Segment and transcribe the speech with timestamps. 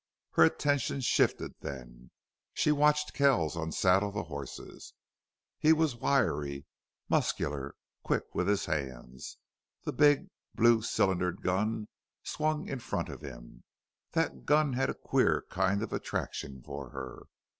[0.31, 2.09] Her attention shifted then.
[2.55, 4.95] She watched Kells unsaddle the horses.
[5.59, 6.65] He was wiry,
[7.07, 9.37] muscular, quick with his hands.
[9.83, 11.87] The big, blue cylindered gun
[12.23, 13.63] swung in front of him.
[14.13, 17.27] That gun had a queer kind of attraction for her.